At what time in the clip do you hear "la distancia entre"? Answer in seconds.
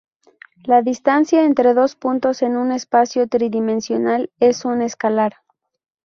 0.63-1.75